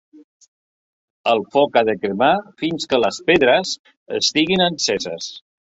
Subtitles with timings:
[1.33, 2.31] El foc ha de cremar
[2.65, 3.79] fins que les pedres
[4.23, 5.35] estiguin enceses.